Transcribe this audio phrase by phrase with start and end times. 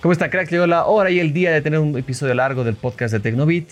[0.00, 0.50] ¿Cómo está, cracks?
[0.50, 3.68] Llegó la hora y el día de tener un episodio largo del podcast de Tecnobit.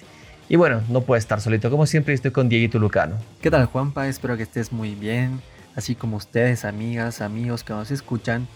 [0.51, 1.71] Y bueno, no puede estar solito.
[1.71, 3.16] Como siempre, estoy con Dieguito Lucano.
[3.40, 4.06] ¿Qué tal, Juanpa?
[4.08, 5.41] Espero que estés muy bien.
[5.75, 8.46] Así como ustedes, amigas, amigos que nos escuchan.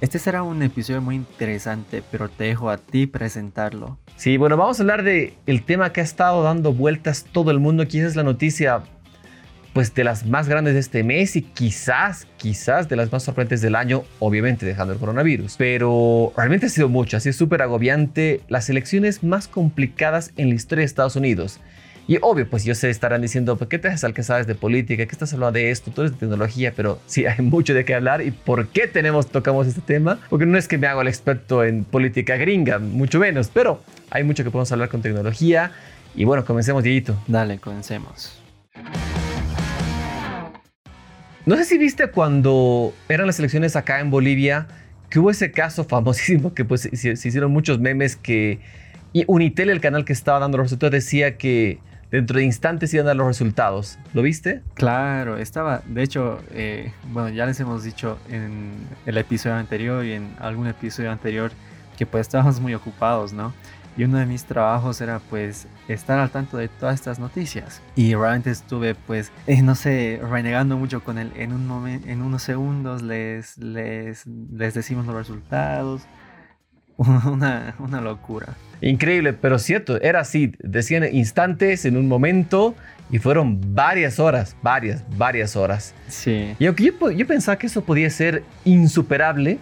[0.00, 3.98] Este será un episodio muy interesante, pero te dejo a ti presentarlo.
[4.16, 7.60] Sí, bueno, vamos a hablar de el tema que ha estado dando vueltas todo el
[7.60, 7.86] mundo.
[7.86, 8.82] Quizás es la noticia
[9.72, 13.62] pues de las más grandes de este mes y quizás, quizás de las más sorprendentes
[13.62, 15.54] del año, obviamente dejando el coronavirus.
[15.56, 20.54] Pero realmente ha sido mucho, ha sido súper agobiante, las elecciones más complicadas en la
[20.54, 21.60] historia de Estados Unidos.
[22.08, 24.56] Y obvio, pues yo sé, estarán diciendo, ¿por qué te haces al que sabes de
[24.56, 25.06] política?
[25.06, 25.92] ¿Qué estás hablando de esto?
[25.92, 28.22] Tú eres de tecnología, pero sí, hay mucho de qué hablar.
[28.22, 30.18] ¿Y por qué tenemos, tocamos este tema?
[30.28, 34.24] Porque no es que me hago el experto en política gringa, mucho menos, pero hay
[34.24, 35.70] mucho que podemos hablar con tecnología.
[36.14, 37.16] Y bueno, comencemos, Dieguito.
[37.28, 38.42] Dale, comencemos.
[41.44, 44.68] No sé si viste cuando eran las elecciones acá en Bolivia,
[45.10, 48.60] que hubo ese caso famosísimo que pues se, hicieron muchos memes que
[49.12, 51.80] y Unitel, el canal que estaba dando los resultados, decía que
[52.12, 53.98] dentro de instantes iban a dar los resultados.
[54.14, 54.62] ¿Lo viste?
[54.74, 58.70] Claro, estaba, de hecho, eh, bueno, ya les hemos dicho en
[59.04, 61.50] el episodio anterior y en algún episodio anterior
[61.98, 63.52] que pues estábamos muy ocupados, ¿no?
[63.96, 67.82] Y uno de mis trabajos era pues estar al tanto de todas estas noticias.
[67.94, 71.30] Y realmente estuve pues eh, no sé renegando mucho con él.
[71.36, 76.02] En un momento en unos segundos les les les decimos los resultados.
[76.98, 78.54] Una, una locura.
[78.80, 80.52] Increíble pero cierto era así.
[80.60, 82.76] Decían instantes en un momento
[83.10, 85.94] y fueron varias horas varias varias horas.
[86.08, 86.54] Sí.
[86.58, 89.58] Y aunque yo, yo pensaba que eso podía ser insuperable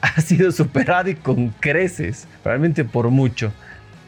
[0.16, 3.52] ha sido superado y con creces realmente por mucho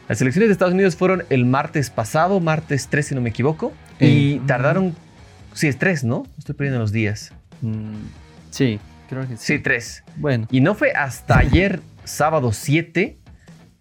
[0.09, 3.73] las elecciones de Estados Unidos fueron el martes pasado, martes 3 si no me equivoco,
[3.99, 4.93] y tardaron,
[5.53, 6.27] sí, es 3, ¿no?
[6.37, 7.31] Estoy perdiendo los días.
[7.61, 7.93] Mm,
[8.49, 9.55] sí, creo que sí.
[9.55, 10.03] Sí, 3.
[10.17, 10.47] Bueno.
[10.51, 13.17] Y no fue hasta ayer, sábado 7,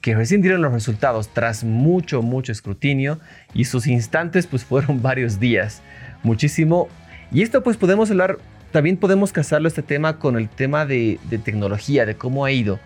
[0.00, 3.18] que recién dieron los resultados tras mucho, mucho escrutinio
[3.52, 5.82] y sus instantes pues fueron varios días,
[6.22, 6.88] muchísimo.
[7.32, 8.38] Y esto pues podemos hablar,
[8.72, 12.80] también podemos casarlo este tema con el tema de, tecnología, de cómo ha ido.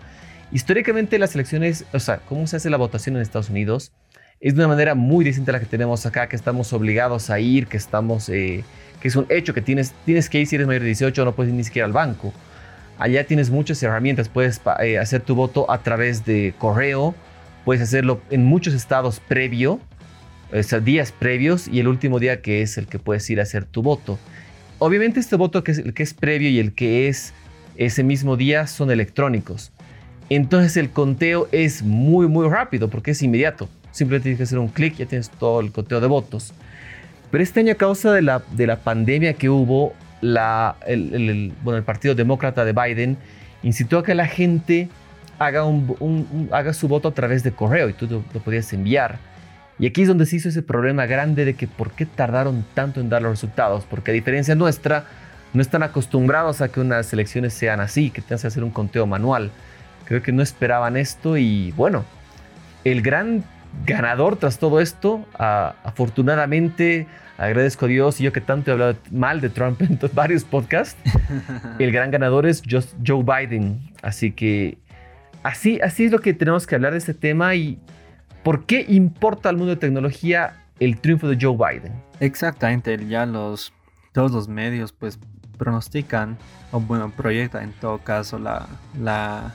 [0.51, 3.93] Históricamente las elecciones, o sea, cómo se hace la votación en Estados Unidos,
[4.39, 7.39] es de una manera muy distinta a la que tenemos acá, que estamos obligados a
[7.39, 8.63] ir, que estamos, eh,
[9.01, 11.33] que es un hecho que tienes, tienes que ir si eres mayor de 18, no
[11.33, 12.33] puedes ir ni siquiera al banco.
[12.99, 17.15] Allá tienes muchas herramientas, puedes eh, hacer tu voto a través de correo,
[17.63, 19.79] puedes hacerlo en muchos estados previo,
[20.53, 23.43] o sea, días previos y el último día que es el que puedes ir a
[23.43, 24.19] hacer tu voto.
[24.79, 27.33] Obviamente este voto que es el que es previo y el que es
[27.77, 29.71] ese mismo día son electrónicos.
[30.29, 33.69] Entonces el conteo es muy, muy rápido porque es inmediato.
[33.91, 36.53] Simplemente tienes que hacer un clic y ya tienes todo el conteo de votos.
[37.31, 41.83] Pero este año a causa de la, de la pandemia que hubo, el, bueno, el
[41.83, 43.17] Partido Demócrata de Biden
[43.63, 44.89] incitó a que la gente
[45.39, 49.17] haga, un, haga su voto a través de correo y tú lo, lo, podías enviar.
[49.79, 52.99] Y aquí es donde se hizo ese problema grande de que por qué tardaron tanto
[52.99, 55.05] en dar los resultados, porque a diferencia nuestra,
[55.53, 59.05] no están acostumbrados a que unas elecciones sean así, que tengas que hacer un conteo
[59.05, 59.51] manual.
[60.05, 62.05] Creo que no esperaban esto y bueno,
[62.83, 63.43] el gran
[63.85, 67.07] ganador tras todo esto, afortunadamente,
[67.37, 70.99] agradezco a Dios y yo que tanto he hablado mal de Trump en varios podcasts,
[71.79, 72.63] el gran ganador es
[73.05, 73.91] Joe Biden.
[74.01, 74.77] Así que
[75.43, 77.79] así, así es lo que tenemos que hablar de este tema y
[78.47, 81.91] por qué importa al mundo de tecnología el triunfo de Joe Biden.
[82.21, 83.73] Exactamente, ya los,
[84.13, 85.19] todos los medios pues
[85.57, 86.37] pronostican
[86.71, 89.53] o bueno, proyectan en todo caso la, la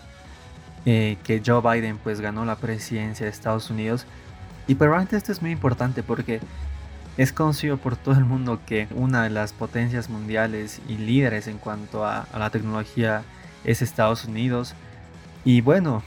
[0.85, 4.05] eh, que Joe Biden pues ganó la presidencia de Estados Unidos.
[4.67, 6.41] Y probablemente esto es muy importante porque
[7.17, 11.57] es conocido por todo el mundo que una de las potencias mundiales y líderes en
[11.57, 13.23] cuanto a, la tecnología
[13.65, 14.75] es Estados Unidos.
[15.47, 16.03] Y bueno,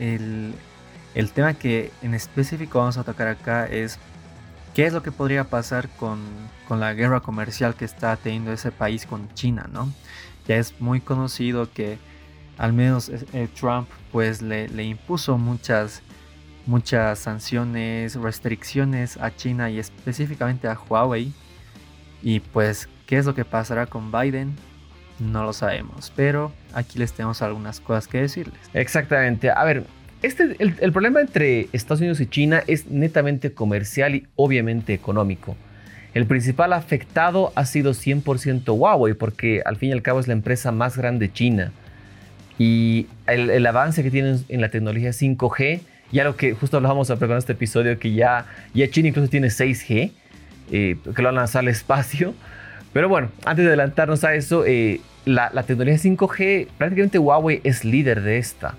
[0.00, 0.52] el,
[1.18, 3.98] el, tema que en específico vamos a tocar acá es
[4.74, 6.20] qué es lo que podría pasar con,
[6.66, 9.92] con la guerra comercial que está teniendo ese país con China, ¿no?
[10.46, 11.98] Ya es muy conocido que
[12.56, 16.02] al menos eh, Trump pues le, le, impuso muchas,
[16.66, 21.32] muchas sanciones, restricciones a China y específicamente a Huawei.
[22.22, 24.56] Y pues, ¿qué es lo que pasará con Biden?
[25.18, 28.60] No lo sabemos, pero aquí les tenemos algunas cosas que decirles.
[28.72, 29.50] Exactamente.
[29.50, 29.86] A ver,
[30.22, 35.56] este, el, problema entre Estados Unidos y China es netamente comercial y obviamente económico.
[36.14, 40.32] El principal afectado ha sido 100% Huawei, porque al fin y al cabo es la
[40.32, 41.72] empresa más grande de China.
[42.58, 45.80] Y el, avance que tienen en la tecnología 5G,
[46.10, 50.10] ya lo que justo hablábamos en este episodio, que ya, ya China incluso tiene 6G,
[50.72, 52.34] eh, que lo van a lanzar al espacio.
[52.92, 58.22] Pero bueno, antes de adelantarnos a eso, eh, la, tecnología 5G, prácticamente Huawei es líder
[58.22, 58.74] de esta.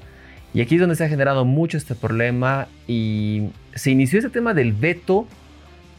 [0.54, 4.54] Y aquí es donde se ha generado mucho este problema y se inició ese tema
[4.54, 5.28] del veto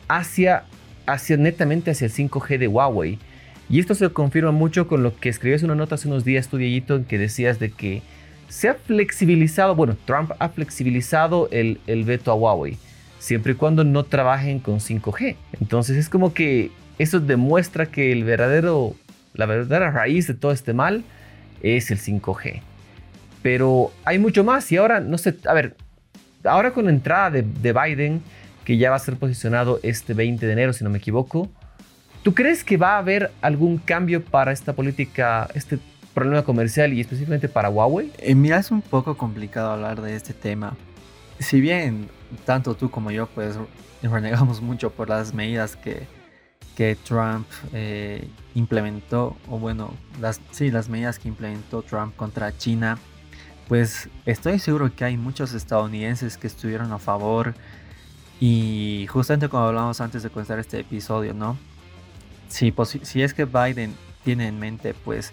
[0.08, 0.64] hacia,
[1.06, 3.19] hacia netamente hacia el 5G de Huawei.
[3.69, 6.58] Y esto se confirma mucho con lo que escribías una nota hace unos días, tú,
[6.58, 8.02] en que decías de que
[8.49, 12.76] se ha flexibilizado, bueno, Trump ha flexibilizado el, el veto a Huawei,
[13.20, 15.37] siempre y cuando no trabajen con 5G.
[15.61, 18.97] Entonces es como que eso demuestra que el verdadero,
[19.35, 21.05] la verdadera raíz de todo este mal
[21.62, 22.62] es el 5G.
[23.42, 25.76] Pero hay mucho más y ahora, no sé, a ver,
[26.44, 28.22] ahora con la entrada de, de Biden,
[28.64, 31.48] que ya va a ser posicionado este 20 de enero, si no me equivoco,
[32.22, 35.78] ¿Tú crees que va a haber algún cambio para esta política, este
[36.12, 38.12] problema comercial y específicamente para Huawei?
[38.19, 40.76] Eh, mira, es un poco complicado hablar de este tema.
[41.38, 42.10] Si bien
[42.44, 43.56] tanto tú como yo pues
[44.02, 46.06] renegamos mucho por las medidas que,
[46.76, 52.98] que Trump eh, implementó, o bueno, las, sí, las medidas que implementó Trump contra China,
[53.70, 57.55] pues estoy seguro que hay muchos estadounidenses que estuvieron a favor
[58.40, 61.56] y justamente como hablamos antes de comenzar este episodio, ¿no?
[62.49, 63.94] si, si es que Biden
[64.25, 65.32] tiene en mente pues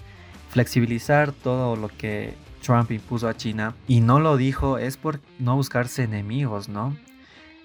[0.51, 5.56] flexibilizar todo lo que Trump impuso a China y no lo dijo es por no
[5.56, 6.95] buscarse enemigos, ¿no?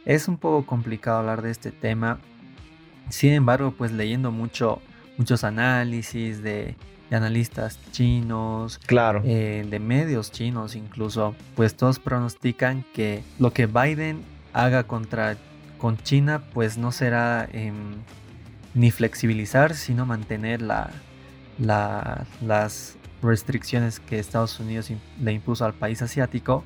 [0.07, 2.19] Es un poco complicado hablar de este tema.
[3.11, 4.81] Sin embargo, pues leyendo mucho,
[5.19, 6.77] muchos análisis de,
[7.15, 9.23] analistas chinos, claro.
[9.25, 14.23] Eh, de medios chinos incluso, pues todos pronostican que lo que Biden
[14.53, 15.37] haga contra
[15.79, 17.49] con China, pues no será
[18.75, 20.91] ni flexibilizar, sino mantener la,
[21.59, 26.65] las restricciones que Estados Unidos le impuso al país asiático.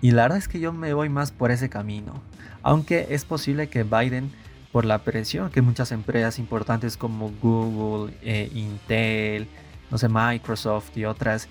[0.00, 2.22] Y la verdad es que yo me voy más por ese camino.
[2.62, 4.30] Aunque es posible que Biden,
[4.72, 9.48] por la presión que muchas empresas importantes como Google, eh, Intel,
[9.90, 11.48] no sé, Microsoft y otras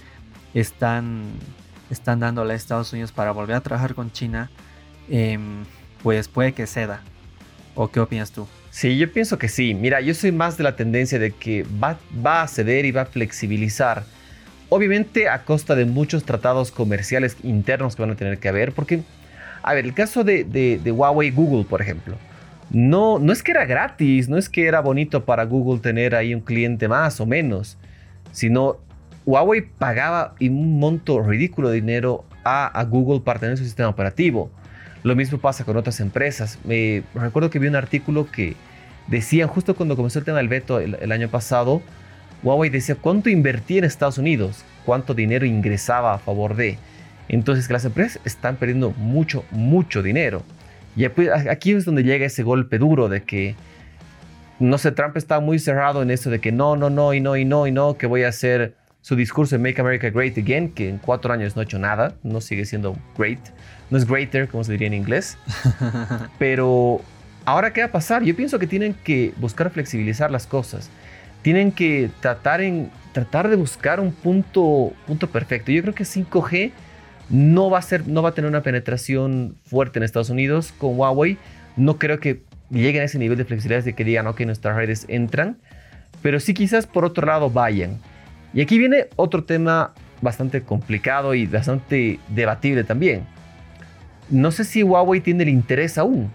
[0.53, 1.23] están,
[1.89, 4.49] están dándole a Estados Unidos para volver a trabajar con China,
[5.09, 5.63] em,
[6.01, 7.01] pues puede que ceda.
[7.75, 8.47] ¿O qué opinas tú?
[8.71, 9.73] Sí, yo pienso que sí.
[9.73, 13.03] Mira, yo soy más de la tendencia de que va, va a ceder y va
[13.03, 14.03] a flexibilizar.
[14.69, 18.73] Obviamente a costa de muchos tratados comerciales internos que van a tener que haber.
[18.73, 19.01] Porque,
[19.63, 22.17] a ver, el caso de, de, Huawei Google, por ejemplo.
[22.71, 26.35] No, no es que era gratis, no es que era bonito para Google tener ahí
[26.35, 27.77] un cliente más o menos,
[28.31, 28.77] sino
[29.25, 34.49] Huawei pagaba un monto ridículo de dinero a, Google para tener su sistema operativo.
[35.03, 36.59] Lo mismo pasa con otras empresas.
[36.63, 38.55] Me recuerdo que vi un artículo que
[39.07, 41.81] decían justo cuando comenzó el tema del veto el, año pasado,
[42.43, 46.77] Huawei decía cuánto invertía en Estados Unidos, cuánto dinero ingresaba a favor de.
[47.27, 50.43] Entonces las empresas están perdiendo mucho, mucho dinero.
[50.99, 51.05] Y
[51.49, 53.55] aquí es donde llega ese golpe duro de que,
[54.59, 57.37] no sé, Trump está muy cerrado en eso de que no, no, no, y no,
[57.37, 60.73] y no, y no, que voy a hacer su discurso de Make America Great Again,
[60.73, 63.39] que en cuatro años no ha hecho nada, no sigue siendo great,
[63.89, 65.37] no es greater, como se diría en inglés.
[66.37, 67.01] Pero
[67.49, 68.21] Ahora, ¿qué va a pasar?
[68.23, 70.91] Yo pienso que tienen que buscar flexibilizar las cosas.
[71.41, 75.71] Tienen que tratar, en, tratar de buscar un punto, punto perfecto.
[75.71, 76.71] Yo creo que 5G
[77.29, 80.97] no va, a ser, no va a tener una penetración fuerte en Estados Unidos con
[80.97, 81.37] Huawei.
[81.75, 85.05] No creo que lleguen a ese nivel de flexibilidad de que digan, ok, nuestras redes
[85.07, 85.57] entran.
[86.21, 87.97] Pero sí quizás por otro lado vayan.
[88.53, 93.23] Y aquí viene otro tema bastante complicado y bastante debatible también.
[94.29, 96.29] No sé si Huawei tiene el interés aún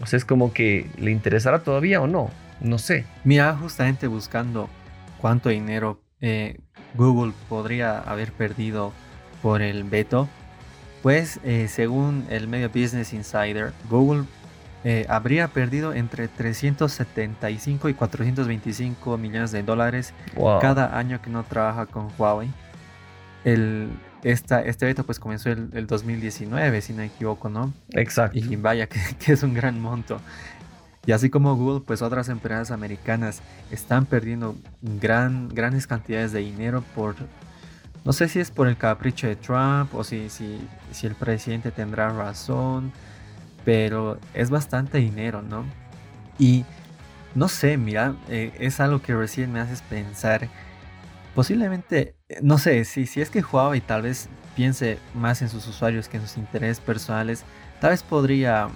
[0.00, 2.30] o sea, es como que le interesará todavía o no.
[2.60, 3.04] No sé.
[3.24, 4.68] Mira, justamente buscando
[5.20, 6.58] cuánto dinero eh,
[6.94, 8.92] Google podría haber perdido
[9.42, 10.28] por el veto,
[11.02, 14.24] pues eh, según el medio Business Insider, Google
[14.84, 20.14] eh, habría perdido entre 375 y 425 millones de dólares
[20.60, 22.50] cada año que no trabaja con Huawei.
[23.44, 23.88] El,
[24.22, 27.72] este veto pues comenzó el, el, 2019, si no me equivoco, ¿no?
[27.90, 28.38] Exacto.
[28.38, 30.20] Y vaya que, es un gran monto.
[31.04, 36.82] Y así como Google, pues otras empresas americanas están perdiendo gran, grandes cantidades de dinero
[36.94, 37.14] por,
[38.06, 41.70] no sé si es por el capricho de Trump o si, si, si el presidente
[41.70, 42.92] tendrá razón,
[43.66, 45.64] pero es bastante dinero, ¿no?
[46.38, 46.64] Y
[47.34, 50.48] no sé, mira, eh, es algo que recién me haces pensar
[51.36, 56.08] Posiblemente, no sé, si, si es que Huawei tal vez piense más en sus usuarios
[56.08, 57.44] que en sus intereses personales,
[57.78, 58.68] tal vez podría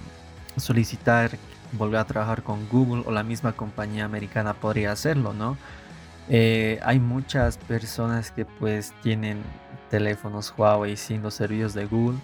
[0.57, 1.31] solicitar
[1.71, 5.57] volver a trabajar con Google o la misma compañía americana podría hacerlo, ¿no?
[6.33, 9.43] Eh, hay muchas personas que pues tienen
[9.89, 12.17] teléfonos Huawei sin los servicios de Google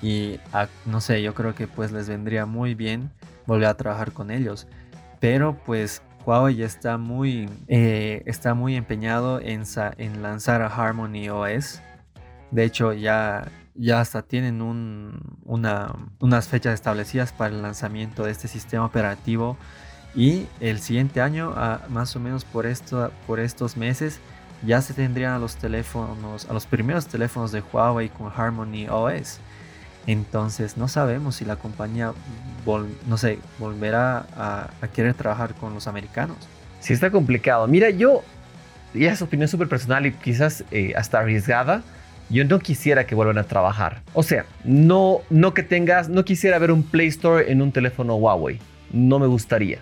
[0.00, 3.10] y ah, no sé, yo creo que pues les vendría muy bien
[3.46, 4.68] volver a trabajar con ellos.
[5.18, 9.64] Pero pues Huawei está muy, eh, está muy empeñado en,
[9.98, 11.80] en, lanzar a Harmony OS.
[12.52, 18.46] De hecho, ya ya hasta tienen una, unas fechas establecidas para el lanzamiento de este
[18.46, 19.56] sistema operativo
[20.14, 21.54] y el siguiente año,
[21.88, 24.20] más o menos por, esto, por estos meses,
[24.64, 29.40] ya se tendrían a los teléfonos, a los primeros teléfonos de Huawei con Harmony OS.
[30.06, 32.12] Entonces no sabemos si la compañía,
[33.06, 36.36] no sé, volverá a, querer trabajar con los americanos.
[36.80, 37.66] Sí, está complicado.
[37.66, 38.22] Mira, yo,
[38.92, 41.82] ya es opinión súper personal y quizás eh, hasta arriesgada,
[42.28, 44.02] yo no quisiera que vuelvan a trabajar.
[44.12, 48.16] O sea, no, no que tengas, no quisiera ver un Play Store en un teléfono
[48.16, 48.58] Huawei.
[48.90, 49.78] No me gustaría.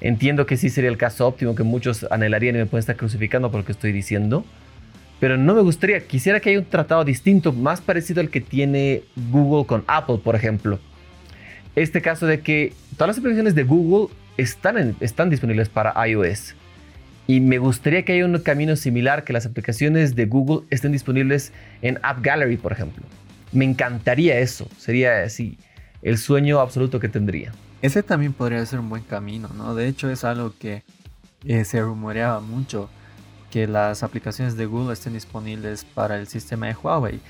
[0.00, 3.50] Entiendo que sí sería el caso óptimo, que muchos anhelarían y me pueden estar crucificando
[3.50, 4.44] por lo que estoy diciendo.
[5.20, 9.02] Pero no me gustaría, quisiera que haya un tratado distinto, más parecido al que tiene
[9.30, 10.78] Google con Apple, por ejemplo.
[11.76, 16.54] Este caso de que todas las aplicaciones de Google están, están disponibles para iOS.
[17.26, 21.52] Y me gustaría que haya un camino similar, que las aplicaciones de Google estén disponibles
[21.82, 23.04] en App Gallery, por ejemplo.
[23.52, 25.58] Me encantaría eso, sería así
[26.02, 27.52] el sueño absoluto que tendría.
[27.82, 29.74] Ese también podría ser un buen camino, ¿no?
[29.74, 30.84] De hecho es algo que
[31.44, 32.90] eh, se rumoreaba mucho,
[33.50, 37.20] que las aplicaciones de Google estén disponibles para el sistema de Huawei.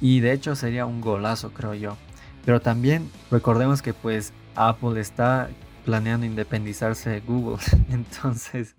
[0.00, 1.96] Y de hecho sería un golazo, creo yo.
[2.44, 5.50] Pero también recordemos que pues Apple está
[5.84, 7.58] planeando independizarse de Google.
[7.90, 8.74] Entonces,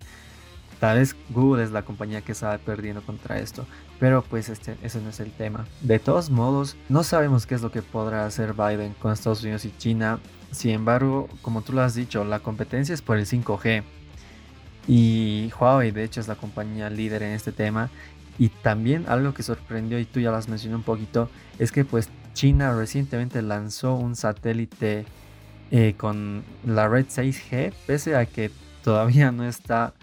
[0.80, 3.64] tal vez Google es la compañía que está perdiendo contra esto.
[4.00, 5.66] Pero pues este, ese no es el tema.
[5.80, 9.64] De todos modos, no sabemos qué es lo que podrá hacer Biden con Estados Unidos
[9.64, 10.18] y China.
[10.52, 13.82] Sin embargo, como tú lo has dicho, la competencia es por el 5G.
[14.86, 17.90] Y Huawei, de hecho, es la compañía líder en este tema.
[18.38, 21.84] Y también algo que sorprendió, y tú ya lo has mencionado un poquito, es que
[21.84, 25.04] pues China recientemente lanzó un satélite
[25.70, 28.50] eh, con la red 6G, pese a que
[28.82, 29.94] todavía no está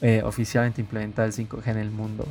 [0.00, 2.26] eh, oficialmente implementada el 5G en el mundo.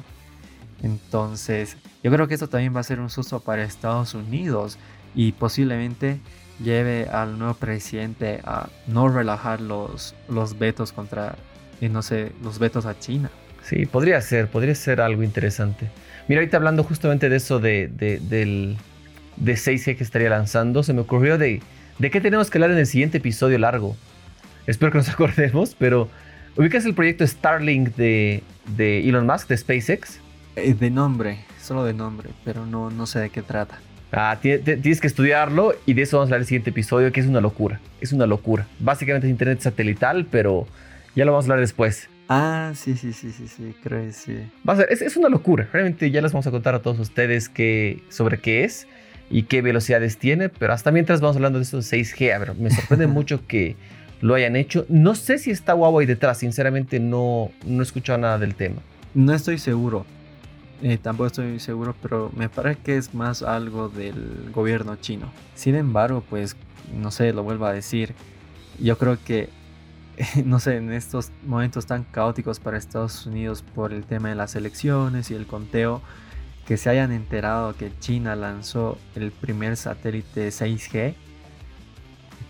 [0.82, 4.78] Entonces, yo creo que esto también va a ser un susto para Estados Unidos
[5.16, 6.20] y posiblemente
[6.64, 11.36] lleve al nuevo presidente a no relajar los, los vetos contra,
[11.82, 13.30] y no sé, los vetos a China.
[13.64, 15.90] Sí, podría ser, podría ser algo interesante.
[16.28, 18.78] Mira, ahorita hablando justamente de eso de, de, del,
[19.36, 21.62] de 6G que estaría lanzando, se me ocurrió de,
[22.00, 23.96] de qué tenemos que hablar en el siguiente episodio largo.
[24.68, 26.10] Espero que nos acordemos, pero
[26.56, 28.44] ubicas el proyecto Starlink de,
[28.76, 30.20] de Elon Musk, de SpaceX.
[30.56, 33.80] Eh, de nombre, solo de nombre, pero no, no sé de qué trata.
[34.12, 37.20] Ah, tienes que estudiarlo y de eso vamos a hablar en el siguiente episodio, que
[37.20, 37.80] es una locura.
[38.00, 38.68] Es una locura.
[38.80, 40.68] Básicamente es internet satelital, pero
[41.16, 42.10] ya lo vamos a hablar después.
[42.30, 44.38] Ah, sí, sí, sí, sí, sí, creo que sí.
[44.68, 45.68] Va a ser, es, una locura.
[45.72, 47.52] Realmente ya les vamos a contar a todos ustedes
[48.10, 48.88] sobre qué es
[49.30, 52.70] y qué velocidades tiene, pero hasta mientras vamos hablando de estos 6G, a ver, me
[52.70, 53.76] sorprende mucho que
[54.22, 54.86] lo hayan hecho.
[54.90, 58.78] No sé si está Huawei detrás, sinceramente no, no he escuchado nada del tema.
[59.14, 60.06] No estoy seguro.
[60.82, 65.32] Eh, tampoco estoy seguro, pero me parece que es más algo del gobierno chino.
[65.56, 66.56] Sin embargo, pues,
[66.94, 68.14] no sé, lo vuelvo a decir,
[68.80, 69.50] yo creo que,
[70.46, 74.56] no sé, en estos momentos tan caóticos para Estados Unidos por el tema de las
[74.56, 76.02] elecciones y el conteo,
[76.68, 81.16] que se hayan enterado que China lanzó el primer satélite 6G,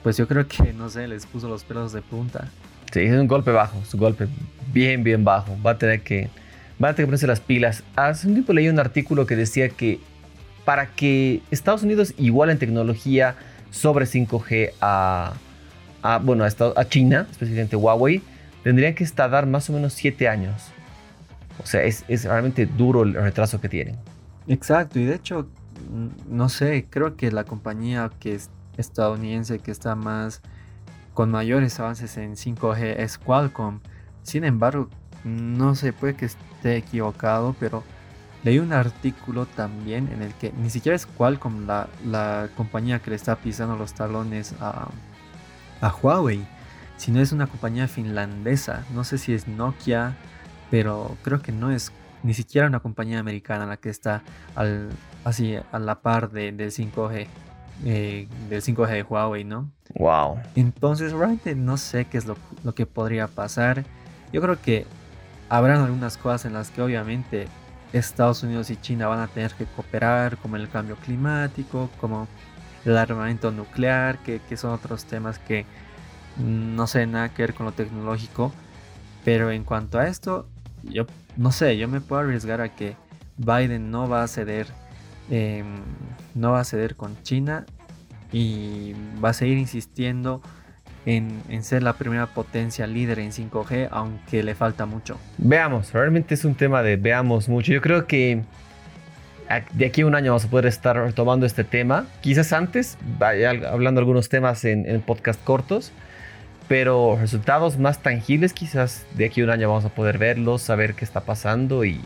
[0.03, 2.49] pues yo creo que, no sé, les puso los pelos de punta.
[2.91, 4.27] Sí, es un golpe bajo, es un golpe
[4.73, 5.55] bien, bien bajo.
[5.65, 6.29] Va a tener que
[6.79, 7.83] van a tener que ponerse las pilas.
[7.95, 9.99] Hace un tiempo leí un artículo que decía que
[10.65, 13.35] para que Estados Unidos iguale en tecnología
[13.71, 15.33] sobre 5G a,
[16.23, 18.21] bueno, a, China, específicamente Huawei,
[18.63, 20.69] tendrían que estar más o menos 7 años.
[21.63, 23.95] O sea, es, es realmente duro el retraso que tienen.
[24.47, 25.47] Exacto, y de hecho,
[26.27, 30.41] no sé, creo que la compañía que es estadounidense que está más
[31.13, 33.79] con mayores avances en 5G es Qualcomm.
[34.23, 34.89] Sin embargo,
[35.27, 37.83] no sé, puede que esté equivocado, pero
[38.43, 43.09] leí un artículo también en el que ni siquiera es Qualcomm la, la compañía que
[43.09, 44.87] le está pisando los talones a,
[45.81, 46.45] a Huawei,
[46.97, 48.85] sino es una compañía finlandesa.
[48.93, 50.15] No sé si es Nokia,
[50.71, 51.91] pero creo que no es
[52.23, 54.23] ni siquiera una compañía americana la que está
[54.55, 54.89] al,
[55.23, 57.27] así a la par de, del 5G.
[57.85, 59.69] Eh, del 5G de Huawei, ¿no?
[59.95, 60.39] Wow.
[60.55, 63.85] Entonces, realmente no sé qué es lo, lo que podría pasar.
[64.33, 64.87] Yo creo que
[65.49, 67.47] habrán algunas cosas en las que obviamente
[67.93, 72.27] Estados Unidos y China van a tener que cooperar, como el cambio climático, como
[72.85, 75.65] el armamento nuclear, que, son otros temas que
[76.37, 78.51] no sé nada que ver con lo tecnológico.
[79.23, 80.47] Pero en cuanto a esto,
[80.83, 82.95] yo no sé, yo me puedo arriesgar a que
[83.37, 84.67] Biden no va a ceder,
[85.29, 85.75] em,
[86.33, 87.65] no va a ceder con China
[88.31, 90.41] y va a seguir insistiendo
[91.07, 95.17] en, ser la primera potencia líder en 5G, aunque le falta mucho.
[95.37, 97.71] Veamos, realmente es un tema de veamos mucho.
[97.71, 98.41] Yo creo que
[99.73, 102.05] de aquí a un año vamos a poder estar retomando este tema.
[102.21, 105.93] Quizás antes, vaya hablando algunos temas en, en podcast cortos,
[106.67, 110.93] pero resultados más tangibles quizás de aquí a un año vamos a poder verlos, saber
[110.93, 112.01] qué está pasando y,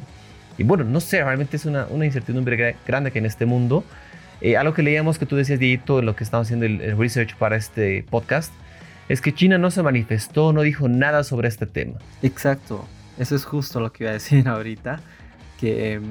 [0.59, 3.83] y bueno, no sé, realmente es una, una incertidumbre grande que en este mundo.
[4.41, 7.35] Eh, algo que leíamos que tú decías, Diego, en lo que estamos haciendo el, research
[7.35, 8.51] para este podcast,
[9.11, 11.99] es que China no se manifestó, no dijo nada sobre este tema.
[12.21, 12.85] Exacto,
[13.17, 15.01] eso es justo lo que iba a decir ahorita,
[15.59, 16.03] que em,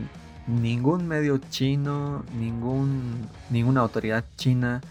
[0.46, 4.82] ningún medio chino, ningún, ninguna autoridad china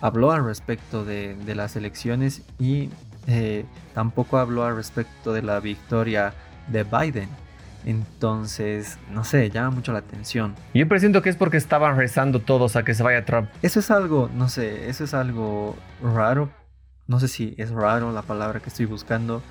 [0.00, 2.88] habló al respecto de, de las elecciones y
[3.26, 6.32] eh, tampoco habló al respecto de la victoria
[6.68, 7.28] de Biden.
[7.84, 10.54] Entonces, no sé, llama mucho la atención.
[10.74, 13.48] Yo presiento que es porque estaban rezando todos a que se vaya Trump.
[13.62, 16.50] Eso es algo, no sé, eso es algo raro.
[17.08, 19.42] No sé si es raro la palabra que estoy buscando,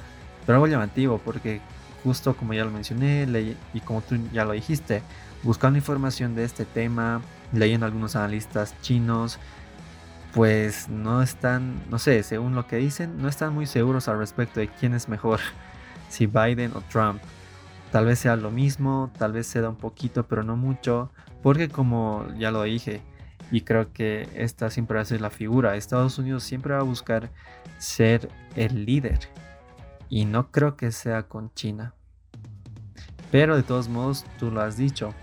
[0.46, 1.60] pero algo llamativo porque
[2.04, 3.28] justo como ya lo mencioné
[3.74, 5.02] y como tú ya lo dijiste,
[5.42, 7.20] buscando información de este tema,
[7.52, 9.40] leyendo algunos analistas chinos,
[10.34, 14.60] pues no están, no sé, según lo que dicen, no están muy seguros al respecto
[14.60, 15.40] de quién es mejor,
[16.10, 17.22] si Biden o Trump.
[17.92, 21.10] Tal vez sea lo mismo, tal vez sea un poquito, pero no mucho,
[21.42, 23.02] porque como ya lo dije,
[23.51, 26.84] y creo que esta siempre va a ser la figura, Estados Unidos siempre va a
[26.84, 27.30] buscar
[27.77, 29.20] ser el líder,
[30.10, 31.94] y no creo que sea con China.
[33.32, 35.13] Pero de todos modos, tú lo has dicho,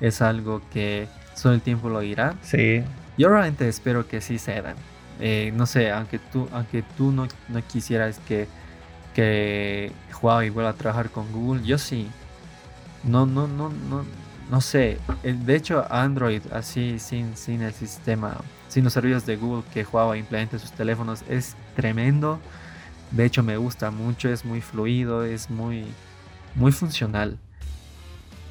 [0.00, 2.34] es algo que solo el tiempo lo dirá.
[2.42, 2.82] Sí.
[3.16, 4.76] Yo realmente espero que sí cedan.
[5.20, 8.48] Eh, no sé, aunque tú, aunque tú no, no quisieras que,
[9.14, 12.08] que Huawei vuelva a trabajar con Google, yo sí.
[13.04, 14.04] No, no, no, no,
[14.52, 14.98] no sé.
[15.22, 18.36] De hecho, Android, así, sin, sin el sistema,
[18.68, 22.38] sin los servicios de Google que Huawei implementa en sus teléfonos, es tremendo.
[23.12, 25.86] De hecho, me gusta mucho, es muy fluido, es muy,
[26.54, 27.38] muy funcional.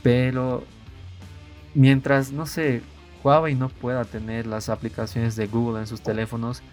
[0.02, 0.64] Pero
[1.76, 2.82] mientras, no sé,
[3.24, 6.64] Huawei no pueda tener las aplicaciones de Google en sus teléfonos,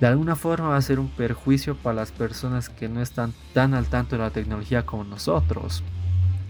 [0.00, 3.74] de alguna forma va a ser un perjuicio para las personas que no están tan
[3.74, 5.84] al tanto de la tecnología como nosotros.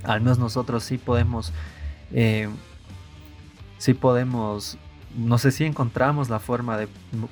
[0.03, 1.53] Al menos nosotros sí podemos,
[2.12, 2.49] eh,
[3.79, 4.79] sí podemos,
[5.16, 6.88] no sé si encontramos la forma de,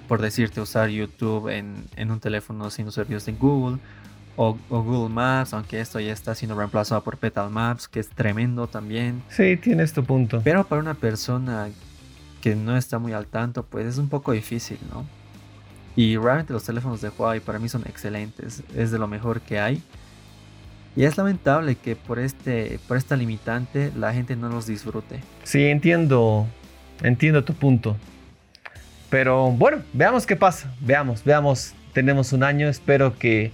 [0.09, 3.79] por decirte, usar YouTube en, en un teléfono sin los servicios de Google
[4.37, 8.67] o, Google Maps, aunque esto ya está siendo reemplazado por Petal Maps, que es tremendo
[8.67, 9.23] también.
[9.29, 10.41] Sí, tienes tu punto.
[10.43, 11.69] Pero para una persona
[12.41, 15.05] que no está muy al tanto, pues es un poco difícil, ¿no?
[15.97, 19.61] Y realmente los teléfonos de Huawei para mí son excelentes, es de lo mejor que
[19.61, 19.83] hay.
[20.97, 25.21] Y es lamentable que por, este, por esta limitante la gente no los disfrute.
[25.43, 26.47] Sí, entiendo,
[27.03, 27.97] entiendo tu punto.
[29.11, 31.75] Pero bueno, veamos qué pasa, veamos, veamos.
[31.93, 33.53] Tenemos un año, espero que...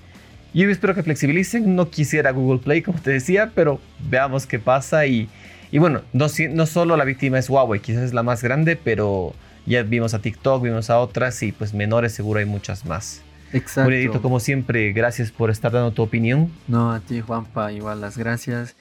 [0.53, 5.07] Yo espero que flexibilicen, no quisiera Google Play como te decía, pero veamos qué pasa
[5.07, 5.29] y
[5.73, 9.35] y bueno, no, no solo la víctima es Huawei, quizás es la más grande, pero
[9.67, 13.23] ya vimos a TikTok, vimos a otras y pues menores seguro hay muchas más.
[13.53, 14.23] Exacto.
[14.23, 16.51] como siempre, gracias por estar dando tu opinión.
[16.69, 18.77] No, a ti Juanpa, igual las gracias.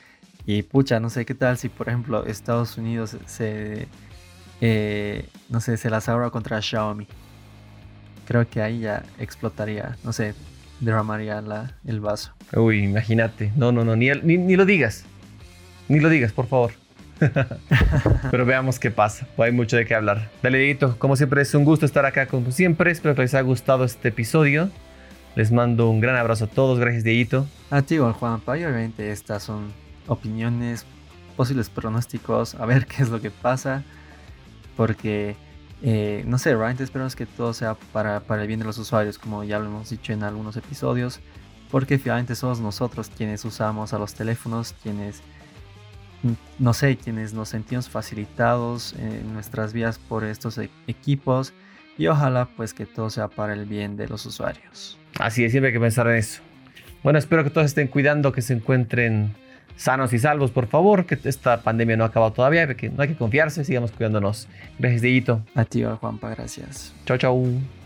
[0.46, 3.88] Y pucha, no sé qué tal si por ejemplo Estados Unidos se,
[4.62, 7.08] eh, no sé, se las abra contra Xiaomi.
[8.26, 10.34] Creo que ahí ya explotaría, no sé,
[10.80, 12.34] derramaría la, el vaso.
[12.54, 13.52] Uy, imagínate.
[13.56, 15.06] No, no, no, ni, ni, ni lo digas.
[15.88, 16.72] Ni lo digas, por favor.
[18.32, 19.28] Pero veamos qué pasa.
[19.38, 20.30] Hay mucho de qué hablar.
[20.42, 20.98] Dale, Dieguito.
[20.98, 22.92] Como siempre, es un gusto estar acá como siempre.
[22.92, 24.70] Espero que les haya gustado este episodio.
[25.36, 26.80] Les mando un gran abrazo a todos.
[26.80, 27.48] Gracias, Dieguito.
[27.70, 28.42] A ti, Juan.
[28.46, 29.72] Obviamente, estas son
[30.08, 30.86] opiniones,
[31.36, 32.56] posibles pronósticos.
[32.56, 33.84] A ver qué es lo que pasa.
[34.76, 35.36] Porque,
[35.82, 39.18] eh, no sé, realmente esperamos que todo sea para, para el bien de los usuarios,
[39.18, 41.20] como ya lo hemos dicho en algunos episodios.
[41.70, 45.22] Porque finalmente somos nosotros quienes usamos a los teléfonos, quienes
[46.58, 51.54] no sé, quienes nos sentimos facilitados en nuestras vías por estos e-, equipos
[51.98, 54.98] y ojalá pues que todo sea para el bien de los usuarios.
[55.20, 56.42] Así es, siempre hay que pensar en eso.
[57.04, 59.34] Bueno, espero que todos estén cuidando, que se encuentren
[59.76, 63.10] sanos y salvos, por favor, que esta pandemia no ha acabado todavía, que no hay
[63.10, 64.48] que confiarse, sigamos cuidándonos.
[64.78, 65.42] Gracias, Dieguito.
[65.56, 66.94] A ti, Juanpa, gracias.
[67.06, 67.79] Chao, chao.